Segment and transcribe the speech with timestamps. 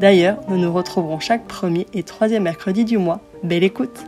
[0.00, 3.20] D'ailleurs, nous nous retrouverons chaque premier et troisième mercredi du mois.
[3.42, 4.04] Belle écoute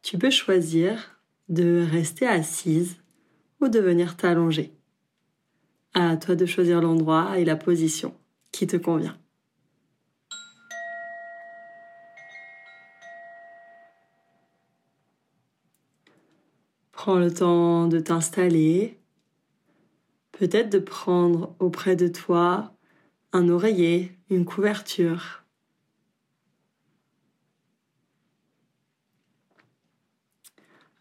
[0.00, 2.96] Tu peux choisir de rester assise
[3.60, 4.72] ou de venir t'allonger.
[5.92, 8.14] À toi de choisir l'endroit et la position
[8.50, 9.18] qui te convient.
[16.92, 19.01] Prends le temps de t'installer
[20.42, 22.74] Peut-être de prendre auprès de toi
[23.32, 25.44] un oreiller, une couverture.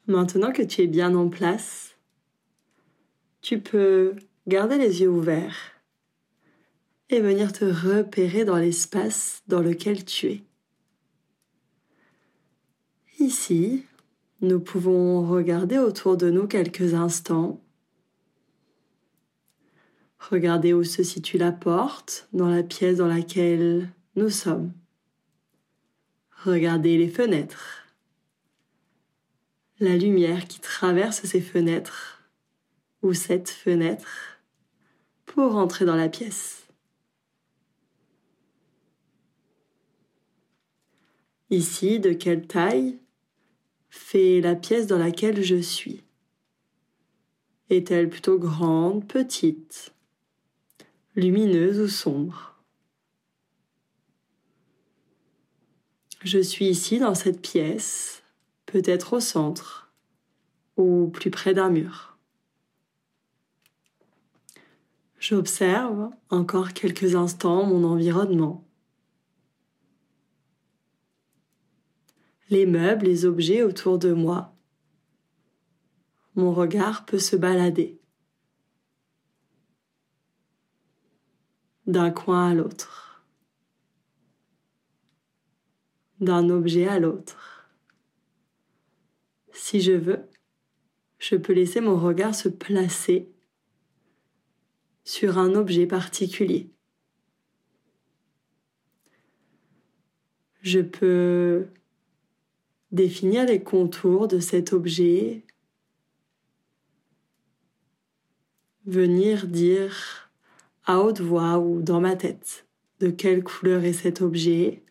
[0.06, 1.97] Maintenant que tu es bien en place,
[3.42, 5.72] tu peux garder les yeux ouverts
[7.09, 10.44] et venir te repérer dans l'espace dans lequel tu es.
[13.17, 13.86] Ici,
[14.42, 17.59] nous pouvons regarder autour de nous quelques instants
[20.30, 24.72] Regardez où se situe la porte dans la pièce dans laquelle nous sommes.
[26.44, 27.88] Regardez les fenêtres.
[29.80, 32.23] La lumière qui traverse ces fenêtres
[33.02, 34.39] ou cette fenêtre
[35.25, 36.67] pour entrer dans la pièce.
[41.50, 43.00] Ici, de quelle taille
[43.90, 46.03] fait la pièce dans laquelle je suis?
[47.69, 49.94] Est-elle plutôt grande, petite?
[51.16, 52.55] Lumineuse ou sombre.
[56.23, 58.23] Je suis ici dans cette pièce,
[58.66, 59.91] peut-être au centre
[60.77, 62.17] ou plus près d'un mur.
[65.19, 68.67] J'observe encore quelques instants mon environnement.
[72.49, 74.55] Les meubles, les objets autour de moi.
[76.35, 78.00] Mon regard peut se balader.
[81.88, 83.25] D'un coin à l'autre,
[86.19, 87.69] d'un objet à l'autre.
[89.52, 90.28] Si je veux,
[91.18, 93.30] je peux laisser mon regard se placer
[95.03, 96.70] sur un objet particulier.
[100.62, 101.68] Je peux
[102.91, 105.44] définir les contours de cet objet,
[108.86, 110.31] venir dire
[110.86, 112.66] à haute voix ou dans ma tête.
[113.00, 114.84] De quelle couleur est cet objet?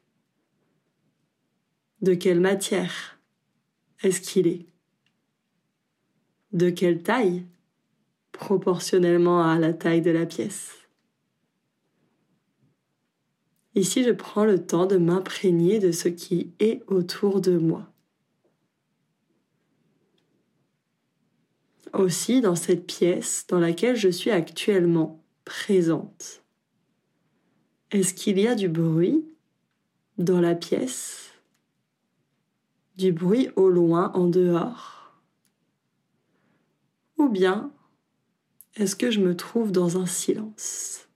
[2.02, 3.20] De quelle matière
[4.02, 4.66] est-ce qu'il est?
[6.52, 7.44] De quelle taille?
[8.32, 10.88] Proportionnellement à la taille de la pièce.
[13.74, 17.92] Ici, je prends le temps de m'imprégner de ce qui est autour de moi.
[21.92, 26.42] Aussi, dans cette pièce dans laquelle je suis actuellement, présente.
[27.90, 29.24] Est-ce qu'il y a du bruit
[30.18, 31.32] dans la pièce?
[32.96, 35.20] Du bruit au loin, en dehors?
[37.16, 37.72] Ou bien
[38.76, 41.08] est-ce que je me trouve dans un silence?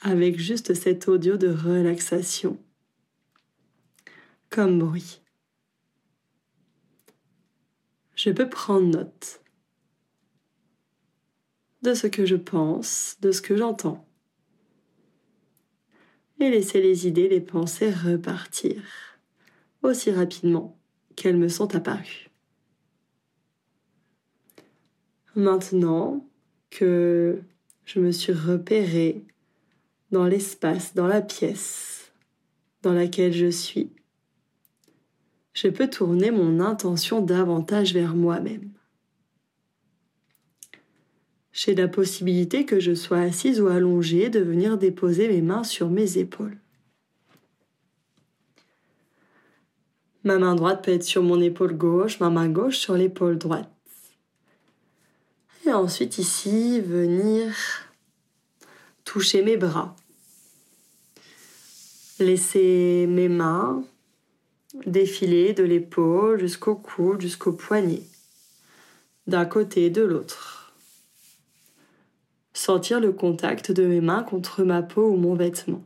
[0.00, 2.58] Avec juste cet audio de relaxation.
[4.48, 5.20] Comme bruit.
[8.14, 9.42] Je peux prendre note
[11.82, 14.06] de ce que je pense, de ce que j'entends.
[16.38, 18.82] Et laisser les idées, les pensées repartir
[19.82, 20.78] aussi rapidement
[21.16, 22.30] qu'elles me sont apparues.
[25.34, 26.26] Maintenant
[26.70, 27.40] que
[27.84, 29.24] je me suis repérée
[30.10, 32.12] dans l'espace, dans la pièce
[32.82, 33.90] dans laquelle je suis,
[35.52, 38.69] je peux tourner mon intention davantage vers moi-même.
[41.62, 45.90] J'ai la possibilité que je sois assise ou allongée de venir déposer mes mains sur
[45.90, 46.56] mes épaules.
[50.24, 53.70] Ma main droite peut être sur mon épaule gauche, ma main gauche sur l'épaule droite.
[55.66, 57.54] Et ensuite ici, venir
[59.04, 59.94] toucher mes bras.
[62.20, 63.84] Laisser mes mains
[64.86, 68.04] défiler de l'épaule jusqu'au cou, jusqu'au poignet,
[69.26, 70.59] d'un côté et de l'autre.
[72.62, 75.82] Sentir le contact de mes mains contre ma peau ou mon vêtement.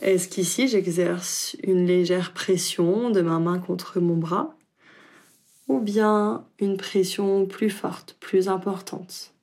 [0.00, 4.56] Est-ce qu'ici j'exerce une légère pression de ma main contre mon bras
[5.66, 9.34] ou bien une pression plus forte, plus importante?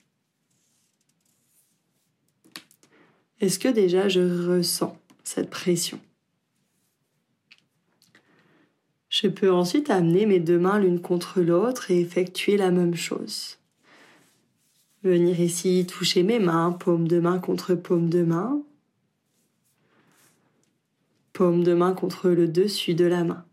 [3.42, 6.00] Est-ce que déjà je ressens cette pression?
[9.08, 13.58] Je peux ensuite amener mes deux mains l'une contre l'autre et effectuer la même chose.
[15.02, 18.62] Venir ici toucher mes mains, paume de main contre paume de main,
[21.32, 23.44] paume de main contre le dessus de la main.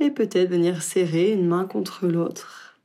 [0.00, 2.80] Et peut-être venir serrer une main contre l'autre.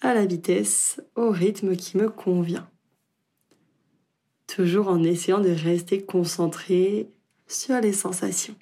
[0.00, 2.68] À la vitesse, au rythme qui me convient.
[4.54, 7.08] Toujours en essayant de rester concentré
[7.48, 8.54] sur les sensations.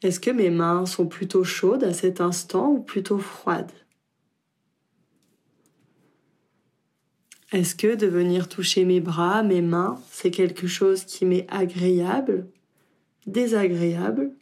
[0.00, 3.70] Est-ce que mes mains sont plutôt chaudes à cet instant ou plutôt froides?
[7.52, 12.48] Est-ce que de venir toucher mes bras, mes mains, c'est quelque chose qui m'est agréable,
[13.26, 14.32] désagréable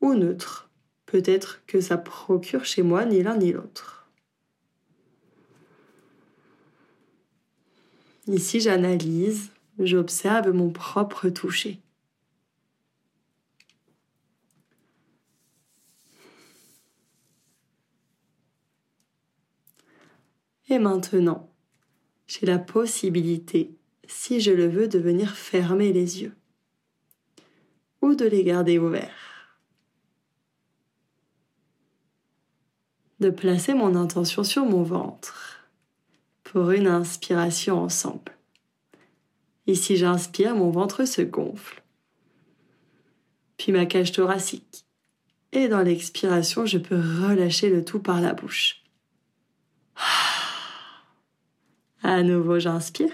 [0.00, 0.70] ou neutre?
[1.06, 3.99] Peut-être que ça procure chez moi ni l'un ni l'autre.
[8.30, 9.50] Ici, j'analyse,
[9.80, 11.80] j'observe mon propre toucher.
[20.68, 21.52] Et maintenant,
[22.28, 23.74] j'ai la possibilité,
[24.06, 26.36] si je le veux, de venir fermer les yeux
[28.00, 29.58] ou de les garder ouverts.
[33.18, 35.59] De placer mon intention sur mon ventre
[36.52, 38.32] pour une inspiration ensemble.
[39.68, 41.80] Ici j'inspire, mon ventre se gonfle.
[43.56, 44.84] Puis ma cage thoracique.
[45.52, 48.82] Et dans l'expiration, je peux relâcher le tout par la bouche.
[52.02, 53.12] À nouveau, j'inspire.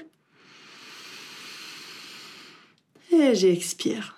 [3.12, 4.14] Et j'expire.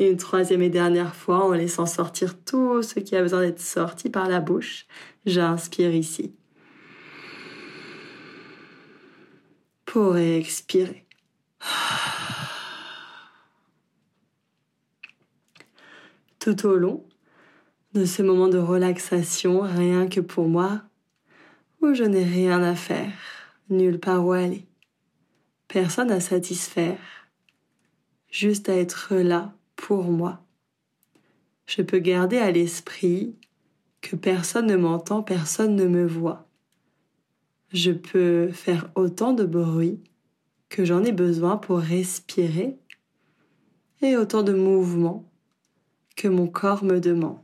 [0.00, 4.08] Une troisième et dernière fois, en laissant sortir tout ce qui a besoin d'être sorti
[4.08, 4.86] par la bouche,
[5.26, 6.34] j'inspire ici.
[9.84, 11.06] Pour expirer.
[16.38, 17.04] Tout au long
[17.92, 20.80] de ce moment de relaxation, rien que pour moi,
[21.82, 23.12] où je n'ai rien à faire,
[23.68, 24.66] nulle part où aller,
[25.68, 26.96] personne à satisfaire,
[28.30, 30.44] juste à être là pour moi.
[31.66, 33.34] Je peux garder à l'esprit
[34.02, 36.46] que personne ne m'entend, personne ne me voit.
[37.72, 39.98] Je peux faire autant de bruit
[40.68, 42.78] que j'en ai besoin pour respirer
[44.02, 45.24] et autant de mouvements
[46.14, 47.40] que mon corps me demande.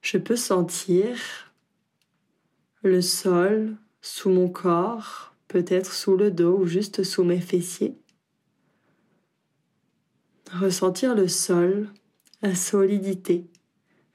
[0.00, 1.16] Je peux sentir
[2.82, 7.94] le sol sous mon corps, peut-être sous le dos ou juste sous mes fessiers.
[10.50, 11.90] Ressentir le sol,
[12.40, 13.46] la solidité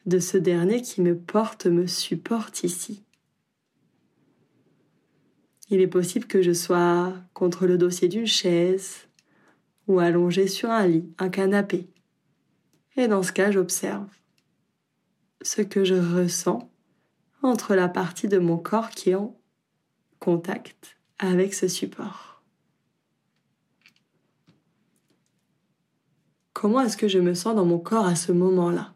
[0.07, 3.03] de ce dernier qui me porte, me supporte ici.
[5.69, 9.07] Il est possible que je sois contre le dossier d'une chaise
[9.87, 11.87] ou allongé sur un lit, un canapé.
[12.95, 14.09] Et dans ce cas, j'observe
[15.43, 16.71] ce que je ressens
[17.43, 19.39] entre la partie de mon corps qui est en
[20.19, 22.43] contact avec ce support.
[26.53, 28.93] Comment est-ce que je me sens dans mon corps à ce moment-là?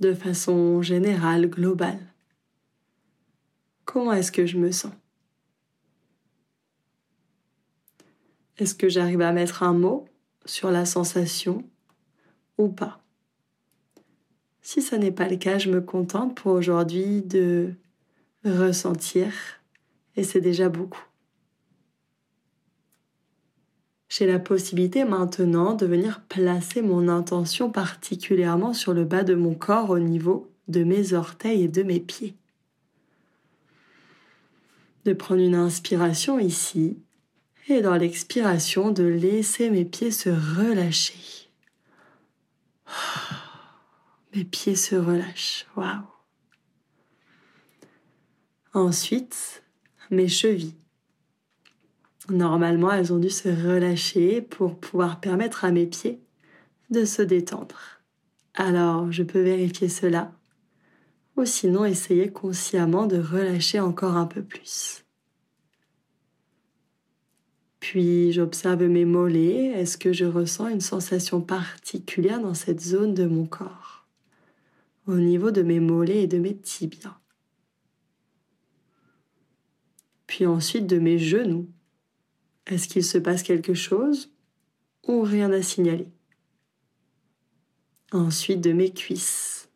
[0.00, 2.14] De façon générale, globale.
[3.84, 4.92] Comment est-ce que je me sens?
[8.58, 10.08] Est-ce que j'arrive à mettre un mot
[10.44, 11.68] sur la sensation
[12.56, 13.00] ou pas?
[14.62, 17.74] Si ce n'est pas le cas, je me contente pour aujourd'hui de
[18.44, 19.32] ressentir
[20.16, 21.02] et c'est déjà beaucoup.
[24.08, 29.54] J'ai la possibilité maintenant de venir placer mon intention particulièrement sur le bas de mon
[29.54, 32.34] corps au niveau de mes orteils et de mes pieds.
[35.04, 36.96] De prendre une inspiration ici
[37.68, 41.48] Et dans l'expiration, de laisser mes pieds se relâcher.
[44.34, 45.66] Mes pieds se relâchent.
[45.76, 46.13] Waouh.
[48.74, 49.62] Ensuite,
[50.10, 50.74] mes chevilles.
[52.28, 56.20] Normalement, elles ont dû se relâcher pour pouvoir permettre à mes pieds
[56.90, 57.78] de se détendre.
[58.54, 60.32] Alors, je peux vérifier cela
[61.36, 65.04] ou sinon essayer consciemment de relâcher encore un peu plus.
[67.78, 69.66] Puis j'observe mes mollets.
[69.66, 74.04] Est-ce que je ressens une sensation particulière dans cette zone de mon corps?
[75.06, 77.20] Au niveau de mes mollets et de mes tibias.
[80.34, 81.70] Puis ensuite de mes genoux.
[82.66, 84.34] Est-ce qu'il se passe quelque chose
[85.06, 86.08] ou rien à signaler?
[88.10, 89.70] Ensuite de mes cuisses,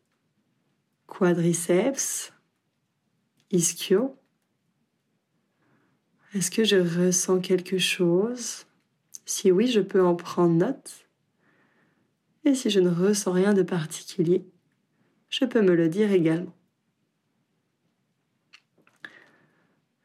[1.07, 2.33] quadriceps,
[3.51, 4.17] ischio.
[6.33, 8.65] Est-ce que je ressens quelque chose?
[9.25, 11.07] Si oui, je peux en prendre note.
[12.43, 14.45] Et si je ne ressens rien de particulier,
[15.29, 16.58] je peux me le dire également.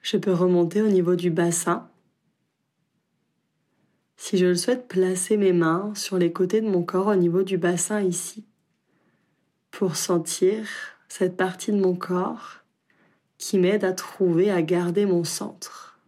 [0.04, 1.88] Je peux remonter au niveau du bassin.
[4.18, 7.42] Si je le souhaite, placer mes mains sur les côtés de mon corps au niveau
[7.42, 8.44] du bassin ici,
[9.70, 10.68] pour sentir
[11.08, 12.58] cette partie de mon corps
[13.38, 15.99] qui m'aide à trouver, à garder mon centre.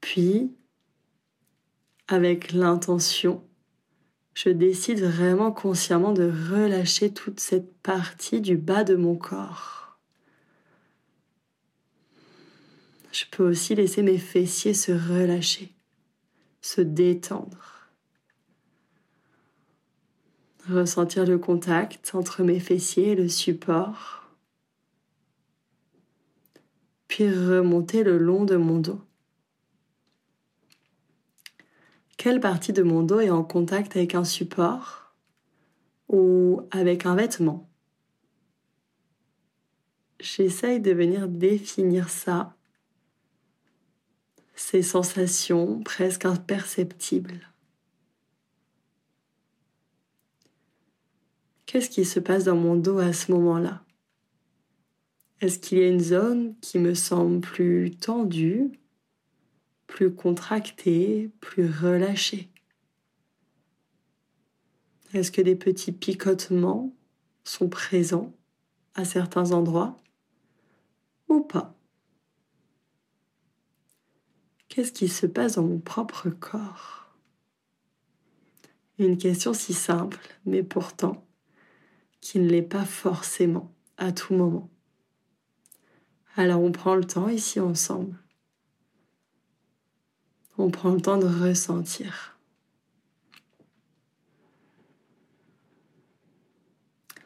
[0.00, 0.52] Puis,
[2.08, 3.44] avec l'intention,
[4.34, 9.79] je décide vraiment consciemment de relâcher toute cette partie du bas de mon corps.
[13.12, 15.74] Je peux aussi laisser mes fessiers se relâcher,
[16.60, 17.88] se détendre.
[20.68, 24.24] Ressentir le contact entre mes fessiers et le support.
[27.08, 29.00] Puis remonter le long de mon dos.
[32.16, 35.14] Quelle partie de mon dos est en contact avec un support
[36.08, 37.68] ou avec un vêtement?
[40.20, 42.54] J'essaye de venir définir ça
[44.60, 47.50] ces sensations presque imperceptibles.
[51.64, 53.82] Qu'est-ce qui se passe dans mon dos à ce moment-là?
[55.40, 58.70] Est-ce qu'il y a une zone qui me semble plus tendue,
[59.86, 62.50] plus contractée, plus relâchée?
[65.14, 66.94] Est-ce que des petits picotements
[67.44, 68.32] sont présents
[68.94, 69.96] à certains endroits
[71.28, 71.79] ou pas?
[74.70, 77.12] Qu'est-ce qui se passe dans mon propre corps?
[78.98, 81.26] Une question si simple, mais pourtant
[82.20, 84.70] qui ne l'est pas forcément à tout moment.
[86.36, 88.16] Alors on prend le temps ici ensemble.
[90.58, 92.38] On prend le temps de ressentir.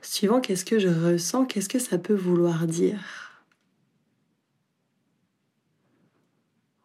[0.00, 3.23] Suivant qu'est-ce que je ressens, qu'est-ce que ça peut vouloir dire?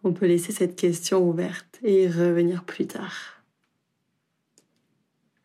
[0.03, 3.43] On peut laisser cette question ouverte et y revenir plus tard.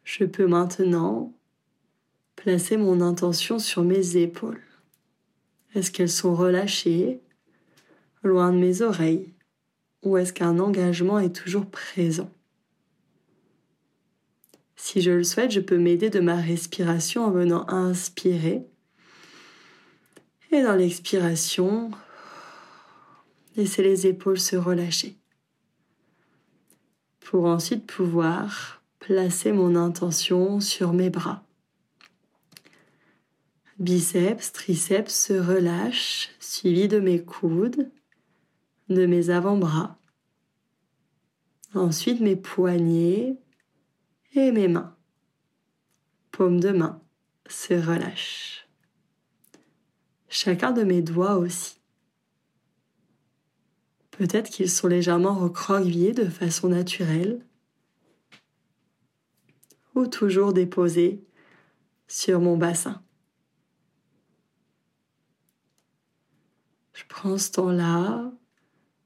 [0.05, 1.33] Je peux maintenant
[2.37, 4.63] placer mon intention sur mes épaules.
[5.75, 7.21] Est-ce qu'elles sont relâchées,
[8.23, 9.33] loin de mes oreilles,
[10.03, 12.31] ou est-ce qu'un engagement est toujours présent?
[14.77, 18.67] Si je le souhaite, je peux m'aider de ma respiration en venant inspirer
[20.55, 21.91] et dans l'expiration,
[23.57, 25.17] laisser les épaules se relâcher.
[27.21, 31.45] Pour ensuite pouvoir placer mon intention sur mes bras.
[33.79, 37.91] Biceps, triceps se relâchent, suivi de mes coudes,
[38.89, 39.99] de mes avant-bras.
[41.75, 43.37] Ensuite mes poignets
[44.35, 44.97] et mes mains.
[46.31, 47.03] Paume de main
[47.49, 48.69] se relâchent.
[50.29, 51.81] Chacun de mes doigts aussi.
[54.17, 57.45] Peut-être qu'ils sont légèrement recroquevillés de façon naturelle
[59.97, 61.25] ou toujours déposés
[62.07, 63.03] sur mon bassin.
[66.93, 68.31] Je prends ce temps-là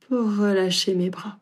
[0.00, 1.40] pour relâcher mes bras.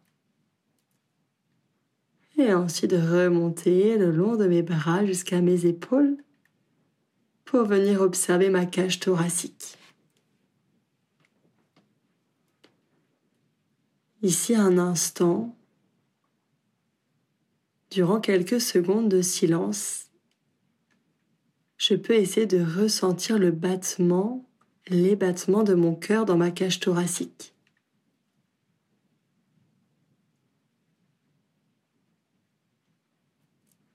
[2.38, 6.18] Et ensuite remonter le long de mes bras jusqu'à mes épaules
[7.44, 9.76] pour venir observer ma cage thoracique.
[14.26, 15.56] ici un instant,
[17.90, 20.06] durant quelques secondes de silence,
[21.76, 24.44] je peux essayer de ressentir le battement,
[24.88, 27.54] les battements de mon cœur dans ma cage thoracique.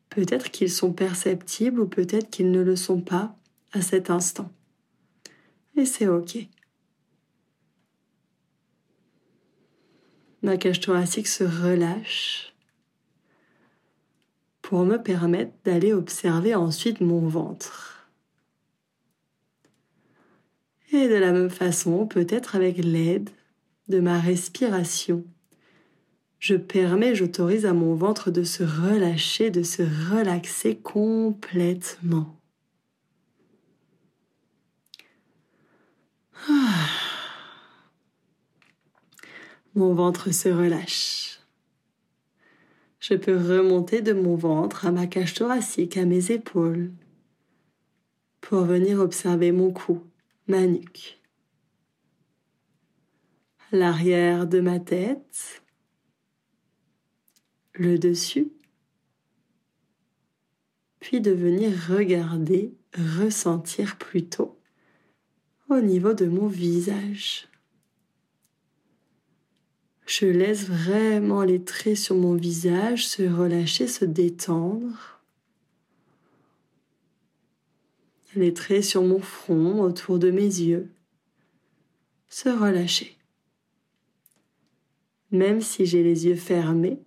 [0.10, 3.36] Peut-être qu'ils sont perceptibles ou peut-être qu'ils ne le sont pas
[3.74, 4.50] à cet instant.
[5.76, 6.38] Et c'est OK.
[10.44, 12.54] Ma cage thoracique se relâche
[14.62, 18.08] pour me permettre d'aller observer ensuite mon ventre.
[20.94, 23.30] Et de la même façon, peut-être avec l'aide
[23.88, 25.24] de ma respiration,
[26.40, 32.36] je permets, j'autorise à mon ventre de se relâcher, de se relaxer complètement.
[36.50, 37.01] Ah.
[39.74, 41.40] Mon ventre se relâche.
[43.00, 46.92] Je peux remonter de mon ventre à ma cage thoracique, à mes épaules,
[48.42, 50.04] pour venir observer mon cou,
[50.48, 51.22] ma nuque,
[53.72, 55.64] l'arrière de ma tête,
[57.74, 58.52] le dessus,
[61.00, 62.74] puis de venir regarder,
[63.18, 64.60] ressentir plutôt
[65.70, 67.48] au niveau de mon visage.
[70.14, 75.22] Je laisse vraiment les traits sur mon visage se relâcher, se détendre.
[78.36, 80.92] Les traits sur mon front, autour de mes yeux,
[82.28, 83.18] se relâcher.
[85.32, 87.00] Même si j'ai les yeux fermés,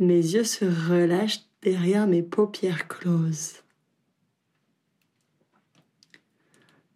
[0.00, 3.62] mes yeux se relâchent derrière mes paupières closes.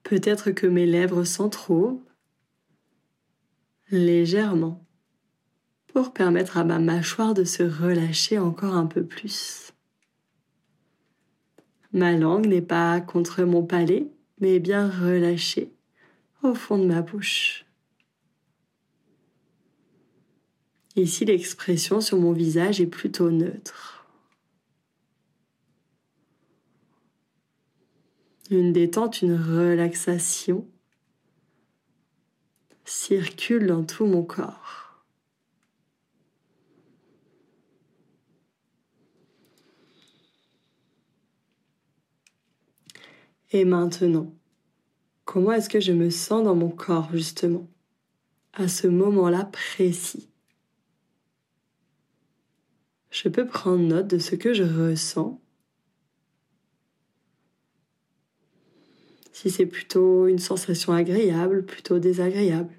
[0.03, 2.01] Peut-être que mes lèvres s'entrouvent
[3.91, 4.85] légèrement
[5.89, 9.73] pour permettre à ma mâchoire de se relâcher encore un peu plus.
[11.93, 14.07] Ma langue n'est pas contre mon palais,
[14.41, 15.73] mais bien relâchée
[16.43, 17.65] au fond de ma bouche.
[20.97, 24.07] Ici, l'expression sur mon visage est plutôt neutre.
[28.51, 30.67] Une détente, une relaxation
[32.87, 35.05] circule dans tout mon corps.
[43.51, 44.35] Et maintenant,
[45.25, 47.69] comment est-ce que je me sens dans mon corps justement,
[48.53, 50.31] à ce moment-là précis?
[53.11, 55.41] Je peux prendre note de ce que je ressens.
[59.37, 62.73] Si c'est plutôt une sensation agréable, plutôt désagréable.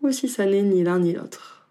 [0.00, 1.68] Ou si ça n'est ni l'un ni l'autre.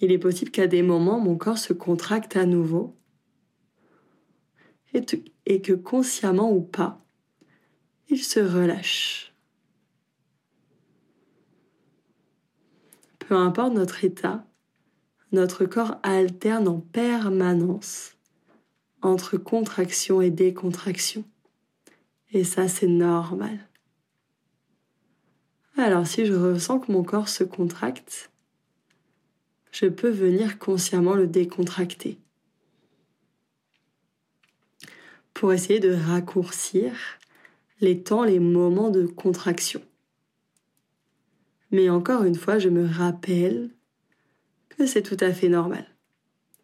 [0.00, 2.96] Il est possible qu'à des moments, mon corps se contracte à nouveau
[4.94, 7.04] et, que consciemment ou pas,
[8.08, 9.34] il se relâche.
[13.18, 14.46] Peu importe notre état,
[15.30, 18.13] notre corps alterne en permanence
[19.04, 21.24] entre contraction et décontraction.
[22.32, 23.58] Et ça, c'est normal.
[25.76, 28.30] Alors si je ressens que mon corps se contracte,
[29.72, 32.18] je peux venir consciemment le décontracter
[35.32, 36.92] pour essayer de raccourcir
[37.80, 39.82] les temps, les moments de contraction.
[41.72, 43.70] Mais encore une fois, je me rappelle
[44.68, 45.93] que c'est tout à fait normal.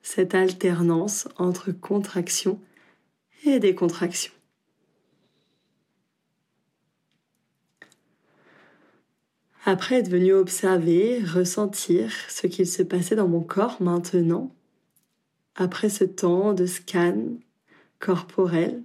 [0.02, 2.60] Cette alternance entre contraction
[3.44, 4.32] et décontraction.
[9.64, 14.54] Après être venu observer, ressentir ce qu'il se passait dans mon corps maintenant,
[15.54, 17.24] après ce temps de scan
[17.98, 18.82] corporel,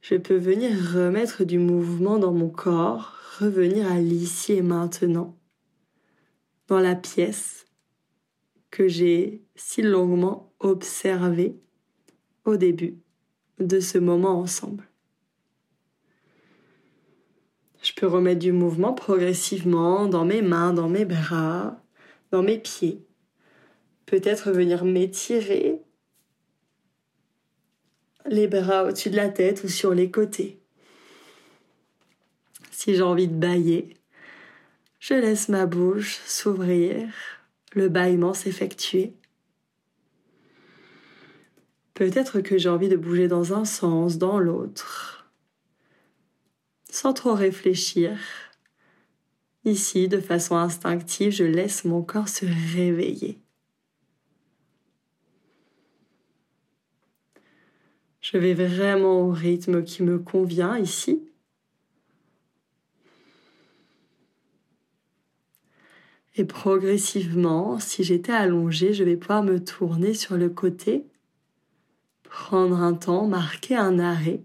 [0.00, 5.36] je peux venir remettre du mouvement dans mon corps, revenir à l'ici et maintenant,
[6.68, 7.65] dans la pièce
[8.76, 11.56] que j'ai si longuement observée
[12.44, 12.98] au début
[13.58, 14.86] de ce moment ensemble.
[17.82, 21.82] Je peux remettre du mouvement progressivement dans mes mains, dans mes bras,
[22.32, 23.02] dans mes pieds.
[24.04, 25.80] Peut-être venir m'étirer
[28.26, 30.60] les bras au-dessus de la tête ou sur les côtés
[32.72, 33.96] si j'ai envie de bailler.
[35.00, 37.08] Je laisse ma bouche s'ouvrir,
[37.76, 39.12] le bâillement s'effectuer.
[41.94, 45.30] Peut-être que j'ai envie de bouger dans un sens, dans l'autre,
[46.90, 48.18] sans trop réfléchir.
[49.64, 53.38] Ici, de façon instinctive, je laisse mon corps se réveiller.
[58.20, 61.22] Je vais vraiment au rythme qui me convient ici.
[66.38, 71.06] Et progressivement, si j'étais allongée, je vais pouvoir me tourner sur le côté,
[72.24, 74.42] prendre un temps, marquer un arrêt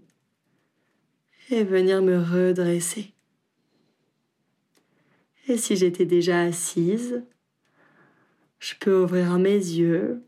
[1.50, 3.12] et venir me redresser.
[5.48, 7.24] Et si j'étais déjà assise,
[8.58, 10.22] je peux ouvrir mes yeux,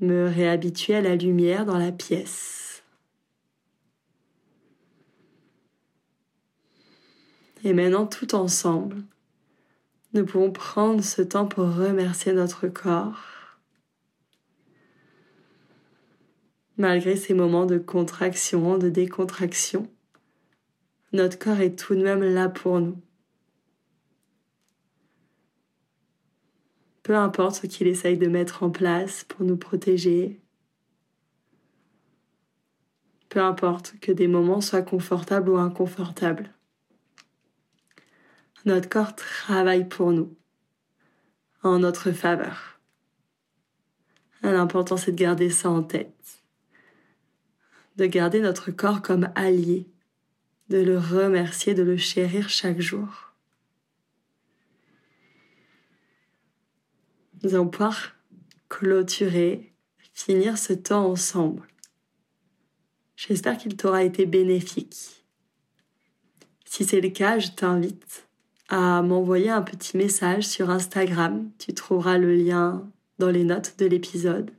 [0.00, 2.82] me réhabituer à la lumière dans la pièce.
[7.62, 9.04] Et maintenant, tout ensemble,
[10.12, 13.20] nous pouvons prendre ce temps pour remercier notre corps.
[16.76, 19.88] Malgré ces moments de contraction, de décontraction,
[21.12, 23.00] notre corps est tout de même là pour nous.
[27.02, 30.40] Peu importe ce qu'il essaye de mettre en place pour nous protéger,
[33.28, 36.50] peu importe que des moments soient confortables ou inconfortables.
[38.66, 40.36] Notre corps travaille pour nous,
[41.62, 42.78] en notre faveur.
[44.42, 46.42] L'important c'est de garder ça en tête,
[47.96, 49.86] de garder notre corps comme allié,
[50.68, 53.32] de le remercier, de le chérir chaque jour.
[57.42, 58.12] Nous allons pouvoir
[58.68, 59.72] clôturer,
[60.12, 61.66] finir ce temps ensemble.
[63.16, 65.24] J'espère qu'il t'aura été bénéfique.
[66.66, 68.29] Si c'est le cas, je t'invite
[68.70, 71.50] à m'envoyer un petit message sur Instagram.
[71.58, 74.52] Tu trouveras le lien dans les notes de l'épisode.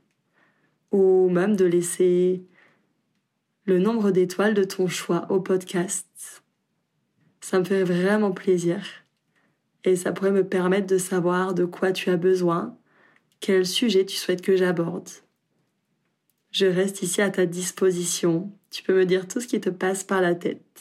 [0.92, 2.44] Ou même de laisser
[3.64, 6.42] le nombre d'étoiles de ton choix au podcast.
[7.40, 8.84] Ça me fait vraiment plaisir.
[9.84, 12.76] Et ça pourrait me permettre de savoir de quoi tu as besoin,
[13.40, 15.08] quel sujet tu souhaites que j'aborde.
[16.52, 18.52] Je reste ici à ta disposition.
[18.70, 20.71] Tu peux me dire tout ce qui te passe par la tête.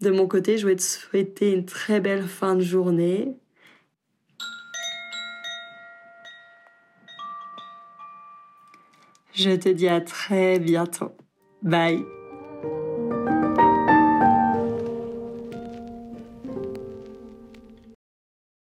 [0.00, 3.34] De mon côté, je vais te souhaiter une très belle fin de journée.
[9.34, 11.12] Je te dis à très bientôt.
[11.62, 12.17] Bye